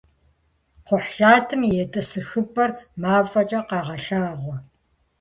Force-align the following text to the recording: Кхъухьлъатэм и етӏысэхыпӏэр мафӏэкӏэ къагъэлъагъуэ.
Кхъухьлъатэм 0.85 1.61
и 1.69 1.71
етӏысэхыпӏэр 1.83 2.71
мафӏэкӏэ 3.01 3.59
къагъэлъагъуэ. 3.67 4.57